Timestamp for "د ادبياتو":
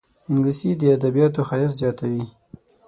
0.79-1.47